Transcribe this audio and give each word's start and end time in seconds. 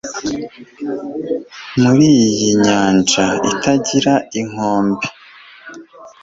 muri 1.81 2.05
iyi 2.27 2.47
nyanja 2.63 3.25
itagira 3.51 4.13
inkombe 4.39 5.05